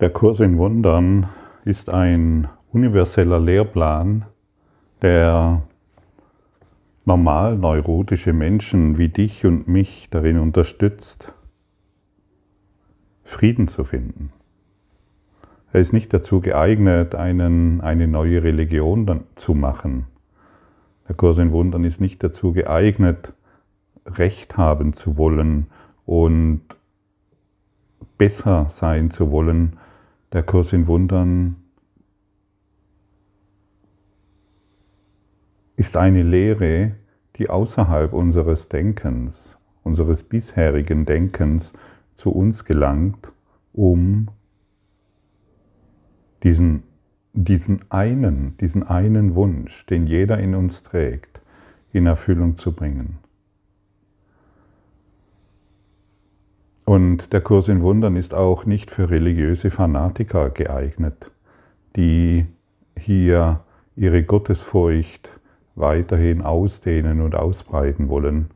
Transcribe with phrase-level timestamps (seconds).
[0.00, 1.28] Der Kurs in Wundern
[1.66, 4.24] ist ein universeller Lehrplan,
[5.02, 5.60] der
[7.04, 11.34] normal neurotische Menschen wie dich und mich darin unterstützt,
[13.24, 14.32] Frieden zu finden.
[15.70, 20.06] Er ist nicht dazu geeignet, einen, eine neue Religion zu machen.
[21.08, 23.34] Der Kurs in Wundern ist nicht dazu geeignet,
[24.06, 25.66] Recht haben zu wollen
[26.06, 26.62] und
[28.16, 29.76] besser sein zu wollen,
[30.32, 31.56] der Kurs in Wundern
[35.76, 36.92] ist eine Lehre,
[37.36, 41.72] die außerhalb unseres Denkens, unseres bisherigen Denkens
[42.16, 43.32] zu uns gelangt,
[43.72, 44.28] um
[46.42, 46.82] diesen,
[47.32, 51.40] diesen einen, diesen einen Wunsch, den jeder in uns trägt,
[51.92, 53.18] in Erfüllung zu bringen.
[56.90, 61.30] Und der Kurs in Wundern ist auch nicht für religiöse Fanatiker geeignet,
[61.94, 62.46] die
[62.98, 63.60] hier
[63.94, 65.28] ihre Gottesfurcht
[65.76, 68.50] weiterhin ausdehnen und ausbreiten wollen.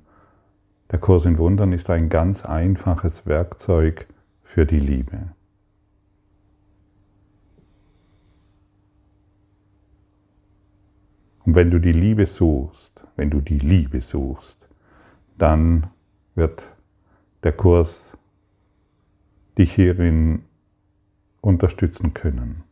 [0.91, 4.09] Der Kurs in Wundern ist ein ganz einfaches Werkzeug
[4.43, 5.29] für die Liebe.
[11.45, 14.59] Und wenn du die Liebe suchst, wenn du die Liebe suchst,
[15.39, 15.87] dann
[16.35, 16.69] wird
[17.45, 18.11] der Kurs
[19.59, 20.43] dich hierin
[21.41, 22.65] unterstützen können.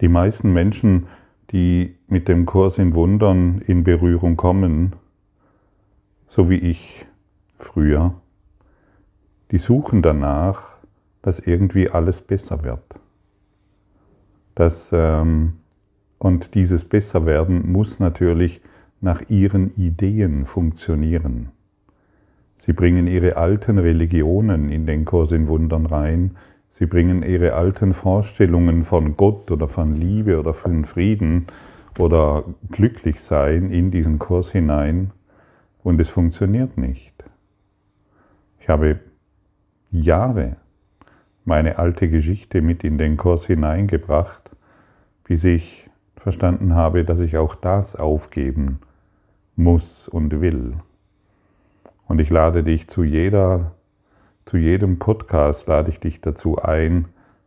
[0.00, 1.06] Die meisten Menschen,
[1.52, 4.94] die mit dem Kurs in Wundern in Berührung kommen,
[6.26, 7.06] so wie ich
[7.58, 8.14] früher,
[9.52, 10.76] die suchen danach,
[11.22, 12.82] dass irgendwie alles besser wird.
[14.54, 15.54] Das, ähm,
[16.18, 18.60] und dieses Besserwerden muss natürlich
[19.00, 21.50] nach ihren Ideen funktionieren.
[22.58, 26.36] Sie bringen ihre alten Religionen in den Kurs in Wundern rein,
[26.72, 31.46] sie bringen ihre alten Vorstellungen von Gott oder von Liebe oder von Frieden
[31.98, 35.12] oder Glücklichsein in diesen Kurs hinein
[35.82, 37.12] und es funktioniert nicht.
[38.60, 38.98] Ich habe
[39.92, 40.56] Jahre
[41.44, 44.50] meine alte Geschichte mit in den Kurs hineingebracht,
[45.22, 48.80] bis ich verstanden habe, dass ich auch das aufgeben
[49.56, 50.74] muss und will.
[52.06, 53.72] Und ich lade dich zu jeder,
[54.44, 57.06] zu jedem Podcast lade ich dich dazu ein,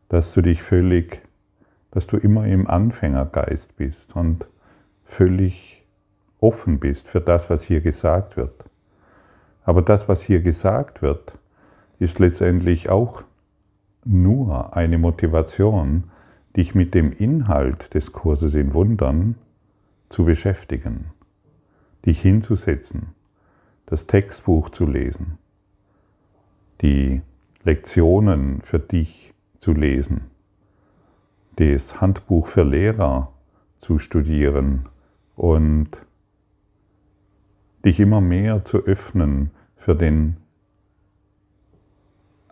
[0.10, 1.22] dass du dich völlig,
[1.92, 4.48] dass du immer im Anfängergeist bist und
[5.06, 5.84] völlig
[6.42, 8.66] offen bist für das, was hier gesagt wird.
[9.64, 11.34] Aber das, was hier gesagt wird,
[12.00, 13.24] ist letztendlich auch
[14.04, 16.06] nur eine Motivation,
[16.58, 19.36] dich mit dem Inhalt des Kurses in Wundern
[20.10, 21.12] zu beschäftigen
[22.10, 23.14] dich hinzusetzen,
[23.86, 25.38] das Textbuch zu lesen,
[26.82, 27.22] die
[27.64, 30.32] Lektionen für dich zu lesen,
[31.58, 33.32] das Handbuch für Lehrer
[33.78, 34.90] zu studieren
[35.36, 36.04] und
[37.86, 40.38] dich immer mehr zu öffnen für den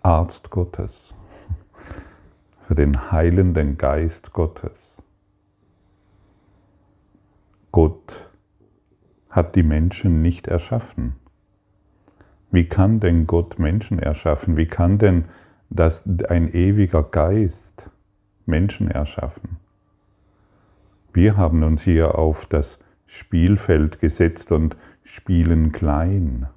[0.04, 1.16] Arzt Gottes,
[2.68, 4.94] für den heilenden Geist Gottes.
[7.72, 8.27] Gott
[9.30, 11.16] hat die Menschen nicht erschaffen.
[12.52, 14.58] Wie kann denn Gott Menschen erschaffen?
[14.58, 15.26] Wie kann denn
[15.70, 17.90] das, ein ewiger Geist
[18.46, 19.58] Menschen erschaffen?
[21.14, 26.48] Wir haben uns hier auf das Spielfeld gesetzt und spielen klein.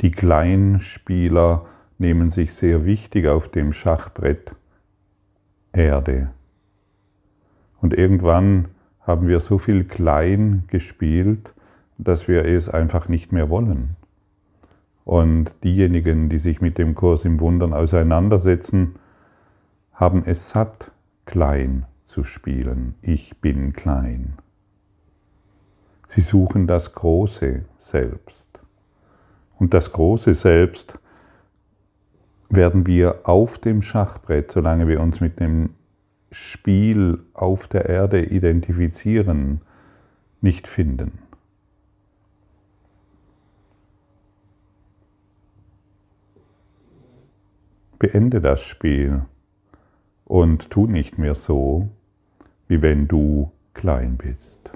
[0.00, 1.66] Die Kleinspieler
[1.98, 4.54] nehmen sich sehr wichtig auf dem Schachbrett
[5.72, 6.30] Erde.
[7.80, 8.68] Und irgendwann
[9.08, 11.54] haben wir so viel klein gespielt,
[11.96, 13.96] dass wir es einfach nicht mehr wollen.
[15.06, 18.96] Und diejenigen, die sich mit dem Kurs im Wundern auseinandersetzen,
[19.94, 20.92] haben es satt,
[21.24, 22.96] klein zu spielen.
[23.00, 24.34] Ich bin klein.
[26.08, 28.46] Sie suchen das große Selbst.
[29.58, 30.98] Und das große Selbst
[32.50, 35.70] werden wir auf dem Schachbrett, solange wir uns mit dem
[36.30, 39.62] Spiel auf der Erde identifizieren,
[40.40, 41.18] nicht finden.
[47.98, 49.22] Beende das Spiel
[50.24, 51.88] und tu nicht mehr so,
[52.68, 54.70] wie wenn du klein bist.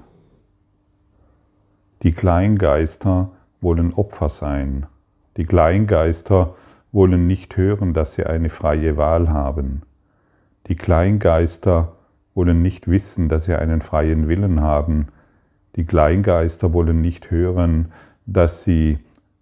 [2.01, 4.87] Die Kleingeister wollen Opfer sein.
[5.37, 6.55] Die Kleingeister
[6.91, 9.83] wollen nicht hören, dass sie eine freie Wahl haben.
[10.67, 11.97] Die Kleingeister
[12.35, 15.07] wollen nicht wissen, dass sie einen freien Willen haben.
[15.75, 17.91] Die Kleingeister wollen nicht hören,
[18.25, 18.99] dass sie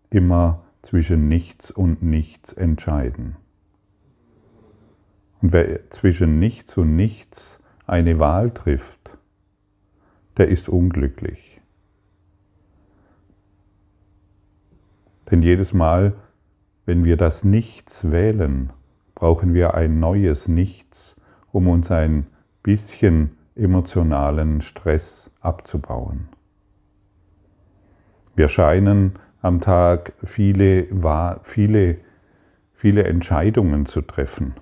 [0.10, 3.36] immer zwischen nichts und nichts entscheiden.
[5.42, 9.18] Und wer zwischen nichts und nichts eine Wahl trifft,
[10.38, 11.62] der ist unglücklich.
[15.30, 16.14] Denn jedes Mal,
[16.86, 18.72] wenn wir das Nichts wählen,
[19.22, 21.16] brauchen wir ein neues Nichts,
[21.52, 22.26] um uns ein
[22.64, 26.30] bisschen emotionalen Stress abzubauen.
[28.36, 30.88] Wir scheinen am Tag viele,
[31.44, 31.98] viele,
[32.74, 34.56] viele Entscheidungen zu treffen.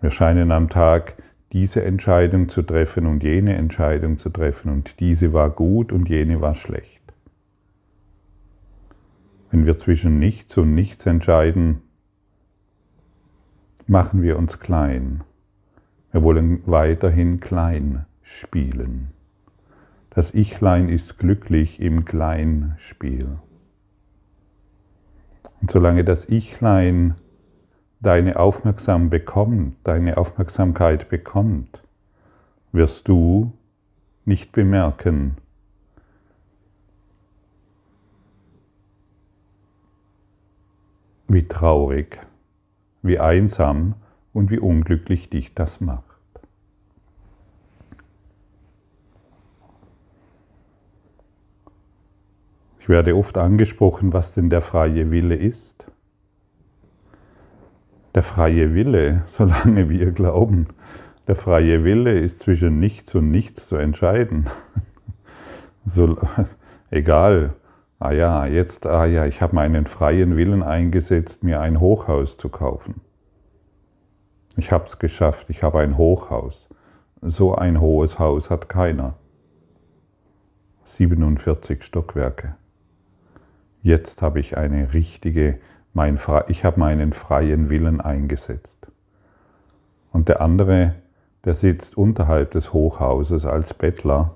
[0.00, 1.14] Wir scheinen am Tag
[1.52, 6.40] diese Entscheidung zu treffen und jene Entscheidung zu treffen und diese war gut und jene
[6.40, 7.00] war schlecht.
[9.52, 11.82] Wenn wir zwischen nichts und nichts entscheiden,
[13.90, 15.24] machen wir uns klein.
[16.12, 19.08] Wir wollen weiterhin klein spielen.
[20.10, 23.38] Das Ichlein ist glücklich im Kleinspiel.
[25.60, 27.16] Und solange das Ichlein
[27.98, 31.82] deine Aufmerksam bekommt, deine Aufmerksamkeit bekommt,
[32.70, 33.52] wirst du
[34.24, 35.36] nicht bemerken,
[41.26, 42.20] wie traurig,
[43.02, 43.94] wie einsam
[44.32, 46.04] und wie unglücklich dich das macht.
[52.80, 55.86] Ich werde oft angesprochen, was denn der freie Wille ist
[58.14, 60.68] der freie Wille, solange wir glauben,
[61.26, 64.46] der freie Wille ist zwischen nichts und nichts zu entscheiden.
[65.86, 66.18] So,
[66.90, 67.54] egal,
[68.00, 72.48] ah ja, jetzt, ah ja, ich habe meinen freien Willen eingesetzt, mir ein Hochhaus zu
[72.48, 73.00] kaufen.
[74.56, 76.68] Ich habe es geschafft, ich habe ein Hochhaus.
[77.22, 79.14] So ein hohes Haus hat keiner.
[80.84, 82.56] 47 Stockwerke.
[83.82, 85.60] Jetzt habe ich eine richtige
[85.92, 86.18] mein,
[86.48, 88.86] ich habe meinen freien Willen eingesetzt.
[90.12, 90.94] Und der andere,
[91.44, 94.34] der sitzt unterhalb des Hochhauses als Bettler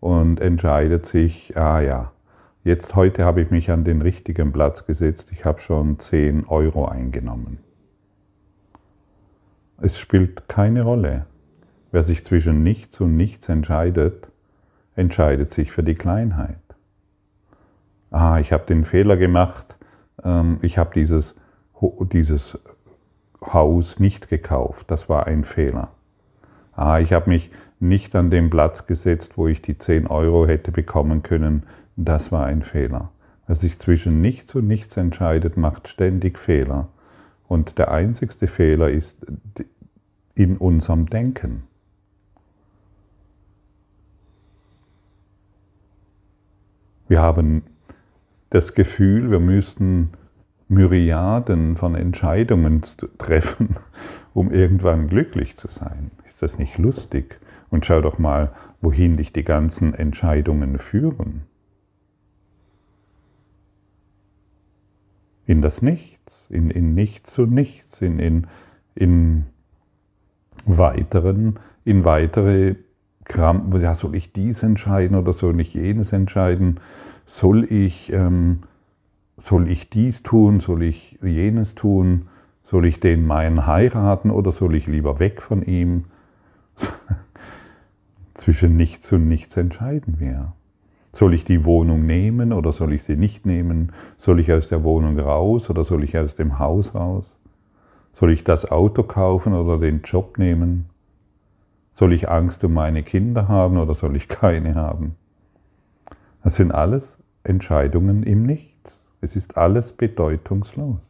[0.00, 2.12] und entscheidet sich, ah ja,
[2.68, 6.84] jetzt heute habe ich mich an den richtigen Platz gesetzt, ich habe schon 10 Euro
[6.84, 7.58] eingenommen.
[9.78, 11.24] Es spielt keine Rolle.
[11.90, 14.28] Wer sich zwischen nichts und nichts entscheidet,
[14.94, 16.58] entscheidet sich für die Kleinheit.
[18.10, 19.76] Ah, ich habe den Fehler gemacht,
[20.22, 21.34] ähm, ich habe dieses,
[22.12, 22.58] dieses
[23.40, 24.90] Haus nicht gekauft.
[24.90, 25.92] Das war ein Fehler.
[26.72, 27.50] Ah, ich habe mich
[27.80, 31.62] nicht an den Platz gesetzt, wo ich die 10 Euro hätte bekommen können.
[32.00, 33.10] Das war ein Fehler.
[33.48, 36.86] Wer sich zwischen nichts und nichts entscheidet, macht ständig Fehler.
[37.48, 39.26] Und der einzigste Fehler ist
[40.36, 41.64] in unserem Denken.
[47.08, 47.64] Wir haben
[48.50, 50.10] das Gefühl, wir müssten
[50.68, 52.82] Myriaden von Entscheidungen
[53.18, 53.74] treffen,
[54.34, 56.12] um irgendwann glücklich zu sein.
[56.28, 57.40] Ist das nicht lustig?
[57.70, 61.42] Und schau doch mal, wohin dich die ganzen Entscheidungen führen.
[65.48, 68.46] In das Nichts, in, in Nichts zu Nichts, in, in,
[68.94, 69.46] in
[70.64, 72.76] weiteren, in weitere
[73.24, 76.78] Kram, ja, soll ich dies entscheiden oder soll ich jenes entscheiden?
[77.28, 78.60] soll ich, ähm,
[79.36, 82.28] soll ich dies tun, soll ich jenes tun,
[82.62, 86.06] soll ich den meinen heiraten oder soll ich lieber weg von ihm?
[88.34, 90.52] Zwischen nichts und nichts entscheiden wir.
[91.18, 93.90] Soll ich die Wohnung nehmen oder soll ich sie nicht nehmen?
[94.18, 97.34] Soll ich aus der Wohnung raus oder soll ich aus dem Haus raus?
[98.12, 100.88] Soll ich das Auto kaufen oder den Job nehmen?
[101.92, 105.16] Soll ich Angst um meine Kinder haben oder soll ich keine haben?
[106.44, 109.10] Das sind alles Entscheidungen im Nichts.
[109.20, 111.00] Es ist alles bedeutungslos.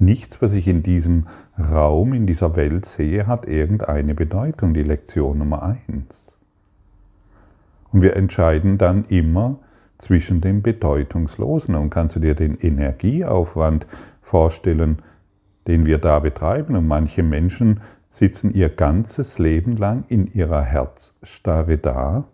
[0.00, 4.74] Nichts, was ich in diesem Raum, in dieser Welt sehe, hat irgendeine Bedeutung.
[4.74, 6.29] Die Lektion Nummer eins.
[7.92, 9.58] Und wir entscheiden dann immer
[9.98, 11.74] zwischen dem Bedeutungslosen.
[11.74, 13.86] Und kannst du dir den Energieaufwand
[14.22, 14.98] vorstellen,
[15.66, 16.76] den wir da betreiben?
[16.76, 17.80] Und manche Menschen
[18.10, 22.24] sitzen ihr ganzes Leben lang in ihrer Herzstarre da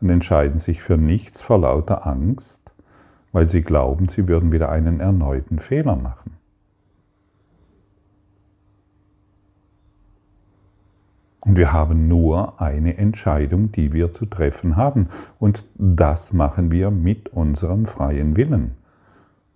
[0.00, 2.60] und entscheiden sich für nichts vor lauter Angst,
[3.30, 6.41] weil sie glauben, sie würden wieder einen erneuten Fehler machen.
[11.44, 15.08] Und wir haben nur eine Entscheidung, die wir zu treffen haben.
[15.40, 18.76] Und das machen wir mit unserem freien Willen.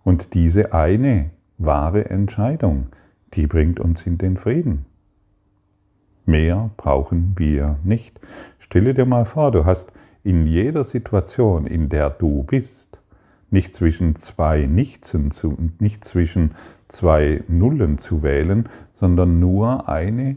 [0.03, 2.89] Und diese eine wahre Entscheidung,
[3.35, 4.85] die bringt uns in den Frieden.
[6.25, 8.19] Mehr brauchen wir nicht.
[8.59, 9.93] Stelle dir mal vor, du hast
[10.25, 12.99] in jeder Situation, in der du bist,
[13.51, 16.57] nicht zwischen zwei Nichtsen zu, nicht zwischen
[16.89, 20.37] zwei Nullen zu wählen, sondern nur eine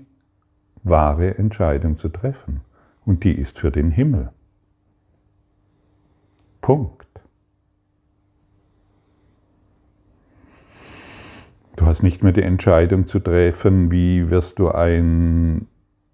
[0.83, 2.61] wahre Entscheidung zu treffen.
[3.05, 4.31] Und die ist für den Himmel.
[6.61, 7.07] Punkt.
[11.75, 15.67] Du hast nicht mehr die Entscheidung zu treffen, wie wirst du ein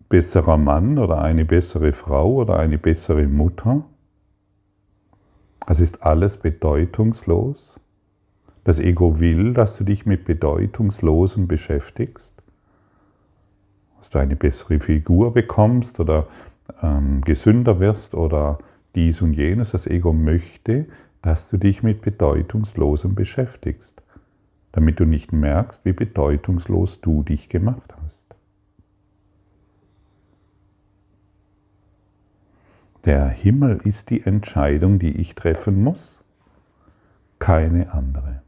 [0.10, 3.84] besserer Mann oder eine bessere Frau oder eine bessere Mutter.
[5.65, 7.79] Das ist alles bedeutungslos.
[8.63, 12.35] Das Ego will, dass du dich mit Bedeutungslosem beschäftigst,
[14.06, 16.28] dass du eine bessere Figur bekommst oder
[16.84, 18.60] ähm, gesünder wirst oder
[18.94, 19.72] dies und jenes.
[19.72, 20.86] Das Ego möchte,
[21.24, 24.04] dass du dich mit Bedeutungslosem beschäftigst,
[24.74, 28.24] damit du nicht merkst, wie bedeutungslos du dich gemacht hast.
[33.06, 36.24] Der Himmel ist die Entscheidung, die ich treffen muss,
[37.40, 38.45] keine andere.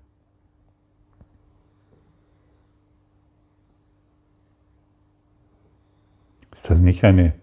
[6.57, 7.33] Ist das nicht eine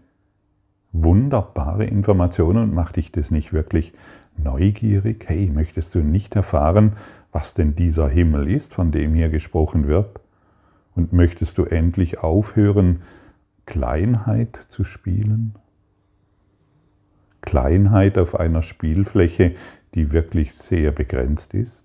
[0.90, 3.92] wunderbare Information und macht dich das nicht wirklich
[4.36, 5.24] neugierig?
[5.28, 6.94] Hey, möchtest du nicht erfahren,
[7.30, 10.18] was denn dieser Himmel ist, von dem hier gesprochen wird?
[10.96, 13.02] Und möchtest du endlich aufhören,
[13.66, 15.54] Kleinheit zu spielen?
[17.40, 19.54] Kleinheit auf einer Spielfläche,
[19.94, 21.84] die wirklich sehr begrenzt ist?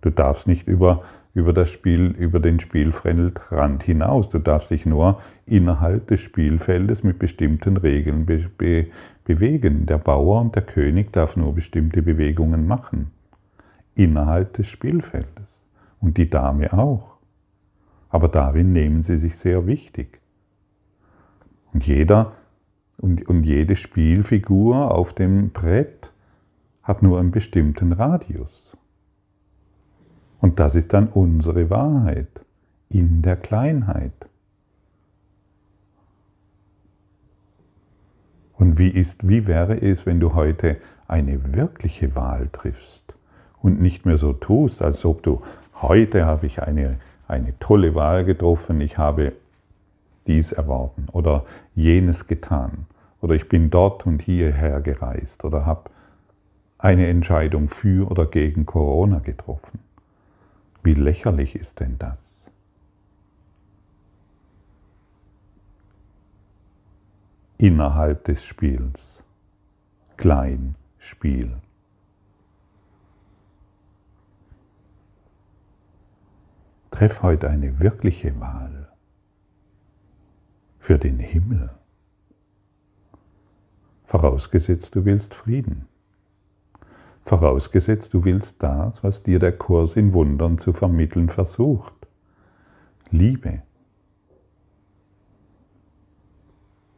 [0.00, 4.28] Du darfst nicht über über das Spiel, über den Spielfeldrand hinaus.
[4.30, 8.86] Du darfst dich nur innerhalb des Spielfeldes mit bestimmten Regeln be be
[9.24, 9.86] bewegen.
[9.86, 13.12] Der Bauer und der König darf nur bestimmte Bewegungen machen.
[13.94, 15.62] Innerhalb des Spielfeldes.
[16.00, 17.18] Und die Dame auch.
[18.08, 20.18] Aber darin nehmen sie sich sehr wichtig.
[21.72, 22.32] Und jeder
[23.00, 26.12] und, und jede Spielfigur auf dem Brett
[26.82, 28.69] hat nur einen bestimmten Radius.
[30.40, 32.28] Und das ist dann unsere Wahrheit
[32.88, 34.12] in der Kleinheit.
[38.54, 40.76] Und wie, ist, wie wäre es, wenn du heute
[41.08, 43.14] eine wirkliche Wahl triffst
[43.62, 45.42] und nicht mehr so tust, als ob du,
[45.80, 49.32] heute habe ich eine, eine tolle Wahl getroffen, ich habe
[50.26, 51.44] dies erworben oder
[51.74, 52.86] jenes getan
[53.20, 55.90] oder ich bin dort und hierher gereist oder habe
[56.78, 59.80] eine Entscheidung für oder gegen Corona getroffen.
[60.82, 62.34] Wie lächerlich ist denn das?
[67.58, 69.22] Innerhalb des Spiels.
[70.16, 71.60] Kleinspiel.
[76.90, 78.90] Treff heute eine wirkliche Wahl
[80.78, 81.70] für den Himmel.
[84.04, 85.89] Vorausgesetzt, du willst Frieden.
[87.24, 91.94] Vorausgesetzt, du willst das, was dir der Kurs in Wundern zu vermitteln versucht.
[93.10, 93.62] Liebe.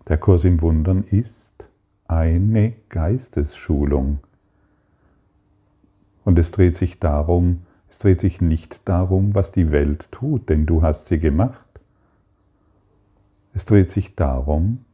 [0.09, 1.53] Der Kurs in Wundern ist
[2.09, 4.21] eine Geistesschulung.
[6.25, 10.67] Und es dreht sich darum, es dreht sich nicht darum, was die Welt tut, denn
[10.67, 11.59] du hast sie gemacht.
[13.55, 14.85] Es dreht sich darum,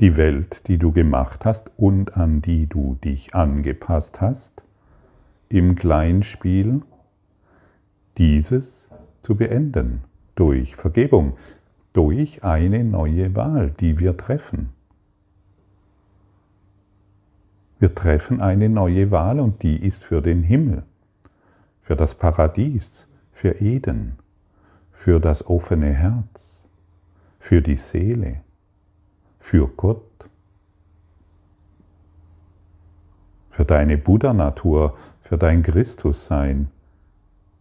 [0.00, 4.62] die Welt, die du gemacht hast und an die du dich angepasst hast,
[5.48, 6.82] im Kleinspiel
[8.16, 8.88] dieses
[9.22, 10.02] zu beenden
[10.36, 11.36] durch Vergebung,
[11.92, 14.70] durch eine neue Wahl, die wir treffen.
[17.80, 20.84] Wir treffen eine neue Wahl und die ist für den Himmel,
[21.82, 24.18] für das Paradies, für Eden,
[24.92, 26.64] für das offene Herz,
[27.40, 28.42] für die Seele
[29.38, 30.02] für Gott,
[33.50, 36.68] für deine Buddha-Natur, für dein Christussein,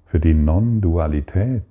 [0.06, 1.64] für die Non-Dualität.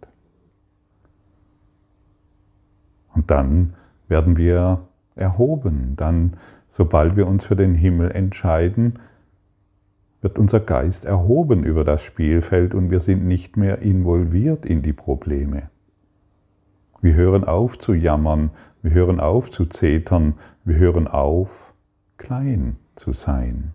[3.15, 3.75] Und dann
[4.09, 5.95] werden wir erhoben.
[5.97, 6.35] Dann,
[6.71, 8.99] sobald wir uns für den Himmel entscheiden,
[10.21, 14.93] wird unser Geist erhoben über das Spielfeld und wir sind nicht mehr involviert in die
[14.93, 15.71] Probleme.
[17.07, 18.51] Wir hören auf zu jammern,
[18.83, 20.35] wir hören auf zu zetern,
[20.65, 21.73] wir hören auf,
[22.17, 23.75] klein zu sein.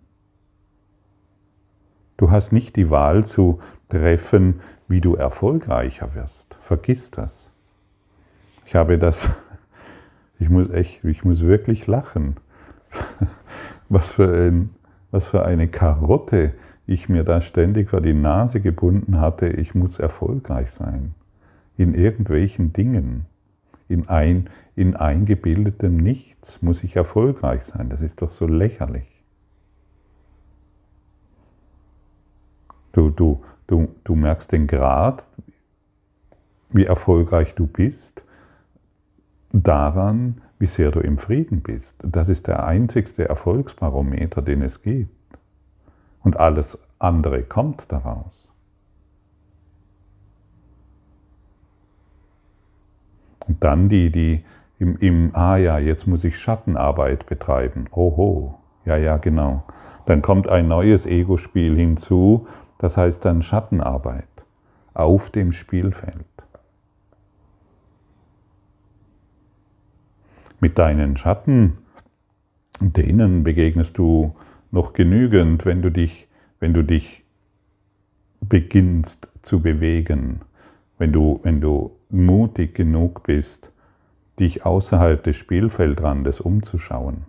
[2.18, 6.54] Du hast nicht die Wahl zu treffen, wie du erfolgreicher wirst.
[6.60, 7.50] Vergiss das.
[8.66, 9.26] Ich habe das,
[10.38, 12.36] ich muss echt, ich muss wirklich lachen.
[13.88, 14.68] Was für, ein,
[15.10, 16.52] was für eine Karotte
[16.86, 21.14] ich mir da ständig vor die Nase gebunden hatte, ich muss erfolgreich sein.
[21.76, 23.26] In irgendwelchen Dingen
[23.88, 27.88] in, ein, in eingebildetem Nichts muss ich erfolgreich sein.
[27.90, 29.22] Das ist doch so lächerlich.
[32.92, 35.26] Du, du, du, du merkst den Grad,
[36.70, 38.22] wie erfolgreich du bist,
[39.52, 41.96] daran, wie sehr du im Frieden bist.
[42.02, 45.10] Das ist der einzigste Erfolgsbarometer, den es gibt.
[46.22, 48.41] Und alles andere kommt daraus.
[53.60, 54.44] Dann die, die
[54.78, 57.86] im, im, ah ja, jetzt muss ich Schattenarbeit betreiben.
[57.92, 59.64] Oho, ja, ja, genau.
[60.06, 64.26] Dann kommt ein neues Ego-Spiel hinzu, das heißt dann Schattenarbeit
[64.94, 66.26] auf dem Spielfeld.
[70.60, 71.78] Mit deinen Schatten,
[72.80, 74.34] denen begegnest du
[74.70, 76.26] noch genügend, wenn du dich,
[76.58, 77.24] wenn du dich
[78.40, 80.40] beginnst zu bewegen,
[81.02, 83.72] wenn du, wenn du mutig genug bist,
[84.38, 87.24] dich außerhalb des Spielfeldrandes umzuschauen,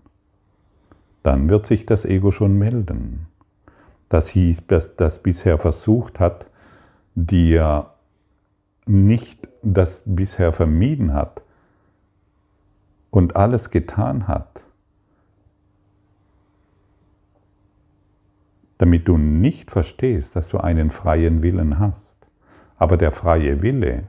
[1.24, 3.26] dann wird sich das Ego schon melden.
[4.10, 6.46] Das, hieß, das, das bisher versucht hat,
[7.16, 7.88] dir
[8.86, 11.42] nicht das bisher vermieden hat
[13.10, 14.62] und alles getan hat,
[18.78, 22.13] damit du nicht verstehst, dass du einen freien Willen hast.
[22.84, 24.04] Aber der freie Wille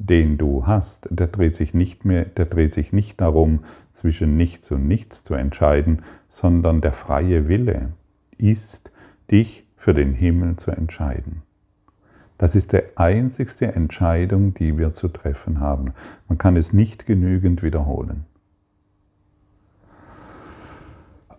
[0.00, 4.70] den du hast, der dreht sich nicht mehr, der dreht sich nicht darum, zwischen nichts
[4.70, 7.92] und nichts zu entscheiden, sondern der freie Wille
[8.38, 8.90] ist,
[9.30, 11.42] dich für den Himmel zu entscheiden.
[12.38, 15.92] Das ist die einzigste Entscheidung, die wir zu treffen haben.
[16.26, 18.24] Man kann es nicht genügend wiederholen.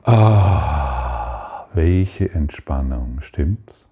[0.03, 3.90] Ah, welche Entspannung, stimmt's?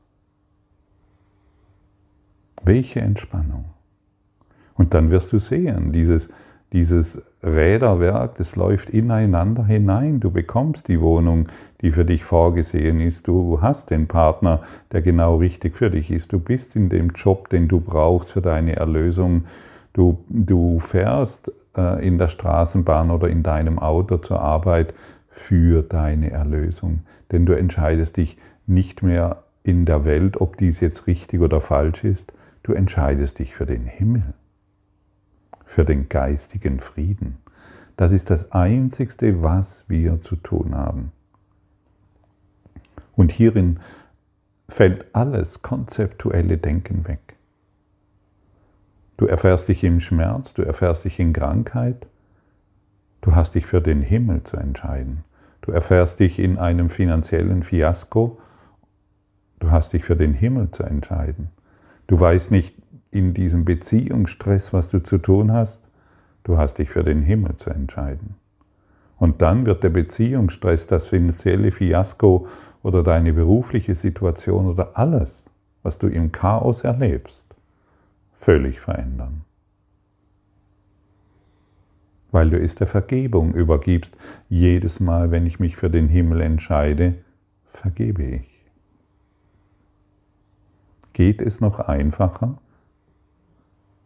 [2.63, 3.65] Welche Entspannung.
[4.75, 6.29] Und dann wirst du sehen, dieses,
[6.71, 10.19] dieses Räderwerk, das läuft ineinander hinein.
[10.19, 11.47] Du bekommst die Wohnung,
[11.81, 13.27] die für dich vorgesehen ist.
[13.27, 16.31] Du hast den Partner, der genau richtig für dich ist.
[16.31, 19.45] Du bist in dem Job, den du brauchst für deine Erlösung.
[19.93, 24.93] Du, du fährst äh, in der Straßenbahn oder in deinem Auto zur Arbeit
[25.29, 26.99] für deine Erlösung.
[27.31, 32.03] Denn du entscheidest dich nicht mehr in der Welt, ob dies jetzt richtig oder falsch
[32.03, 32.31] ist.
[32.69, 34.35] Du entscheidest dich für den Himmel
[35.65, 37.39] für den geistigen Frieden.
[37.97, 41.11] Das ist das Einzigste, was wir zu tun haben.
[43.15, 43.79] Und hierin
[44.67, 47.37] fällt alles konzeptuelle Denken weg.
[49.17, 52.05] Du erfährst dich im Schmerz, du erfährst dich in Krankheit,
[53.21, 55.23] du hast dich für den Himmel zu entscheiden.
[55.61, 58.39] Du erfährst dich in einem finanziellen Fiasko,
[59.57, 61.49] du hast dich für den Himmel zu entscheiden.
[62.09, 62.75] Du weißt nicht,
[63.11, 65.79] in diesem Beziehungsstress, was du zu tun hast,
[66.43, 68.33] du hast dich für den Himmel zu entscheiden.
[69.19, 72.47] Und dann wird der Beziehungsstress, das finanzielle Fiasko
[72.81, 75.45] oder deine berufliche Situation oder alles,
[75.83, 77.45] was du im Chaos erlebst,
[78.39, 79.41] völlig verändern.
[82.31, 84.17] Weil du es der Vergebung übergibst.
[84.49, 87.19] Jedes Mal, wenn ich mich für den Himmel entscheide,
[87.71, 88.48] vergebe ich.
[91.19, 92.59] Geht es noch einfacher?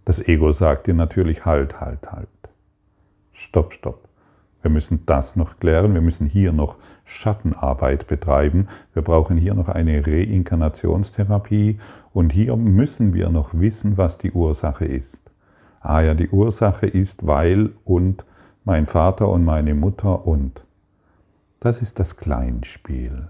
[0.04, 2.28] Das Ego sagt dir natürlich, halt, halt, halt.
[3.32, 4.10] Stopp, stopp.
[4.64, 9.70] Wir müssen das noch klären, wir müssen hier noch Schattenarbeit betreiben, wir brauchen hier noch
[9.70, 11.78] eine Reinkarnationstherapie
[12.14, 15.22] und hier müssen wir noch wissen, was die Ursache ist.
[15.82, 18.26] Ah ja, die Ursache ist, weil und
[18.64, 20.66] mein Vater und meine Mutter und.
[21.60, 23.28] Das ist das Kleinspiel.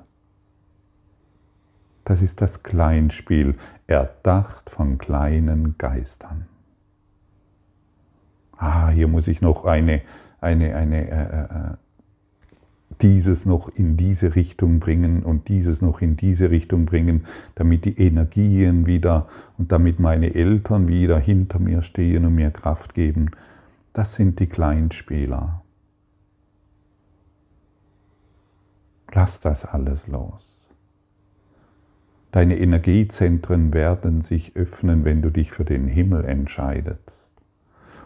[2.06, 3.56] Das ist das Kleinspiel,
[3.88, 6.48] erdacht von kleinen Geistern
[8.64, 10.02] ah, hier muss ich noch eine,
[10.40, 11.78] eine, eine, äh, äh, äh,
[13.02, 17.98] dieses noch in diese Richtung bringen und dieses noch in diese Richtung bringen, damit die
[18.00, 23.32] Energien wieder und damit meine Eltern wieder hinter mir stehen und mir Kraft geben.
[23.94, 25.64] Das sind die Kleinspieler.
[29.12, 30.53] Lass das alles los.
[32.34, 37.30] Deine Energiezentren werden sich öffnen, wenn du dich für den Himmel entscheidest.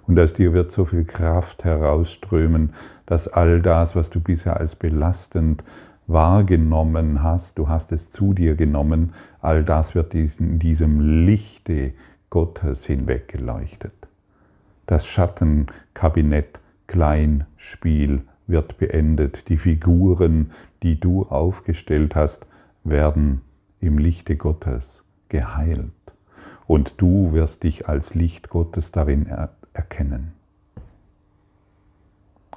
[0.05, 2.73] Und aus dir wird so viel Kraft herausströmen,
[3.05, 5.63] dass all das, was du bisher als belastend
[6.07, 11.93] wahrgenommen hast, du hast es zu dir genommen, all das wird in diesem Lichte
[12.29, 13.95] Gottes hinweggeleuchtet.
[14.87, 19.47] Das Schattenkabinett Kleinspiel wird beendet.
[19.47, 20.51] Die Figuren,
[20.83, 22.45] die du aufgestellt hast,
[22.83, 23.41] werden
[23.79, 25.91] im Lichte Gottes geheilt.
[26.67, 29.27] Und du wirst dich als Licht Gottes darin
[29.73, 30.33] erkennen.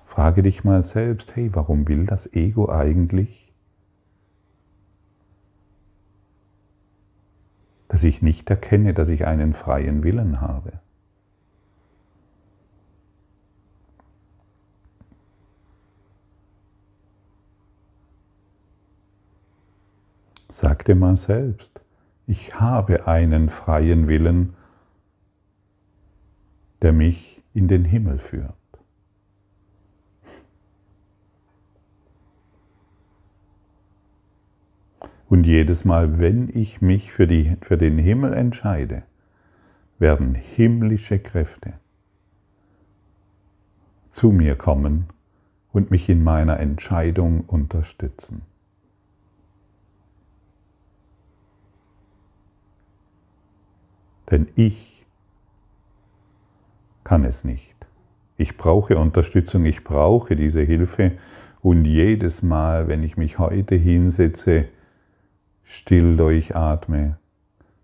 [0.04, 3.40] Frage dich mal selbst, hey, warum will das Ego eigentlich?
[7.90, 10.74] dass ich nicht erkenne, dass ich einen freien Willen habe.
[20.50, 21.80] Sag dir mal selbst,
[22.26, 24.54] ich habe einen freien Willen,
[26.82, 28.54] der mich in den Himmel führt.
[35.28, 39.04] Und jedes Mal, wenn ich mich für, die, für den Himmel entscheide,
[40.00, 41.74] werden himmlische Kräfte
[44.10, 45.06] zu mir kommen
[45.72, 48.49] und mich in meiner Entscheidung unterstützen.
[54.30, 55.04] Denn ich
[57.04, 57.74] kann es nicht.
[58.36, 61.12] Ich brauche Unterstützung, ich brauche diese Hilfe
[61.60, 64.66] und jedes Mal, wenn ich mich heute hinsetze,
[65.64, 67.18] still durchatme,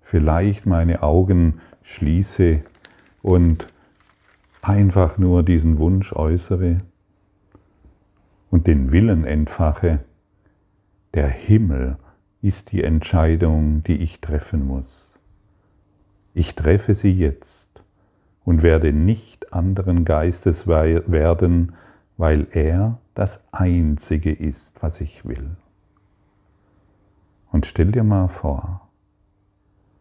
[0.01, 2.63] vielleicht meine Augen schließe
[3.23, 3.69] und
[4.63, 6.79] einfach nur diesen Wunsch äußere
[8.51, 10.01] und den Willen entfache,
[11.15, 11.99] der Himmel
[12.43, 15.06] ist die Entscheidung, die ich treffen muss.
[16.39, 17.83] Ich treffe sie jetzt
[18.45, 21.73] und werde nicht anderen Geistes werden,
[22.19, 25.57] weil er das Einzige ist, was ich will.
[27.51, 28.87] Und stell dir mal vor,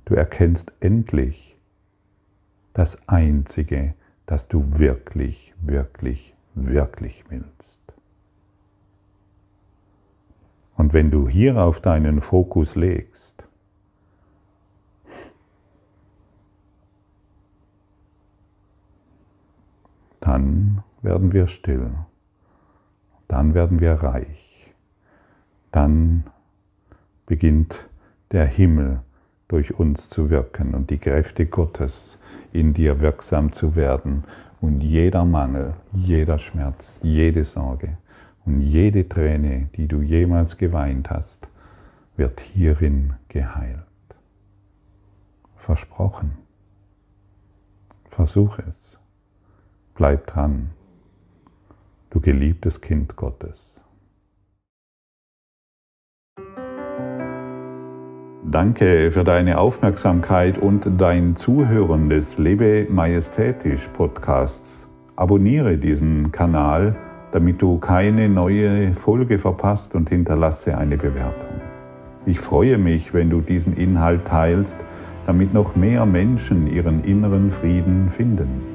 [0.03, 1.57] du erkennst endlich
[2.73, 3.93] das Einzige,
[4.25, 7.79] das du wirklich, wirklich, wirklich willst.
[10.75, 13.34] Und wenn du hierauf deinen Fokus legst,
[20.25, 21.91] dann werden wir still,
[23.27, 24.73] dann werden wir reich,
[25.71, 26.23] dann
[27.27, 27.87] beginnt
[28.31, 29.01] der Himmel
[29.47, 32.17] durch uns zu wirken und die Kräfte Gottes
[32.51, 34.23] in dir wirksam zu werden
[34.61, 37.97] und jeder Mangel, jeder Schmerz, jede Sorge
[38.45, 41.47] und jede Träne, die du jemals geweint hast,
[42.17, 43.83] wird hierin geheilt.
[45.55, 46.31] Versprochen.
[48.09, 48.84] Versuch es.
[49.95, 50.71] Bleib dran.
[52.09, 53.79] Du geliebtes Kind Gottes.
[58.43, 64.85] Danke für deine Aufmerksamkeit und dein Zuhören des Lebe Majestätisch Podcasts.
[65.15, 66.97] Abonniere diesen Kanal,
[67.31, 71.61] damit du keine neue Folge verpasst und hinterlasse eine Bewertung.
[72.25, 74.75] Ich freue mich, wenn du diesen Inhalt teilst,
[75.25, 78.74] damit noch mehr Menschen ihren inneren Frieden finden.